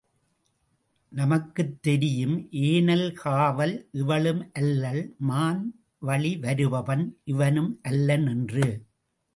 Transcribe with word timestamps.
நமக்குத் 1.11 1.81
தெரியும் 1.81 2.37
ஏனல் 2.61 3.11
காவல் 3.13 3.75
இவளும் 3.91 4.51
அல்லள், 4.53 5.15
மான் 5.19 5.63
வழிவருபவன் 6.01 7.05
இவனும் 7.23 7.79
அல்லன் 7.83 8.27
என்று. 8.27 8.67